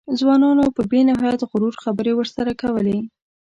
[0.19, 2.97] ځوانانو په بې نهایت غرور خبرې ورسره کولې.